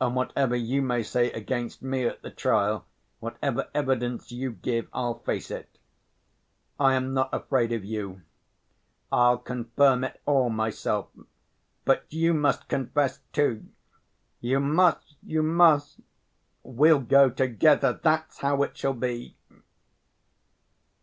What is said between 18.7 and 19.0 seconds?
shall